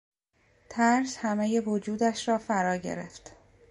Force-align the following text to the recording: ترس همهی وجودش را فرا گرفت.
ترس 0.69 1.17
همهی 1.17 1.59
وجودش 1.59 2.27
را 2.29 2.37
فرا 2.37 2.75
گرفت. 2.77 3.31